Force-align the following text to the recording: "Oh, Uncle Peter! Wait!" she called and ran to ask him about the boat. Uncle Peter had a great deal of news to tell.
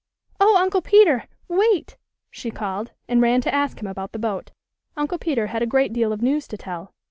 "Oh, 0.39 0.57
Uncle 0.57 0.81
Peter! 0.81 1.27
Wait!" 1.47 1.97
she 2.31 2.49
called 2.49 2.89
and 3.07 3.21
ran 3.21 3.39
to 3.41 3.53
ask 3.53 3.79
him 3.79 3.85
about 3.85 4.13
the 4.13 4.17
boat. 4.17 4.49
Uncle 4.97 5.19
Peter 5.19 5.45
had 5.45 5.61
a 5.61 5.67
great 5.67 5.93
deal 5.93 6.11
of 6.11 6.23
news 6.23 6.47
to 6.47 6.57
tell. 6.57 6.95